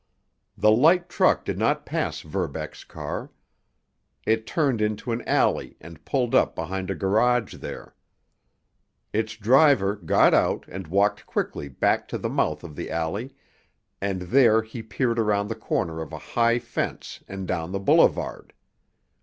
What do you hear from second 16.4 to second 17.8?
fence and down the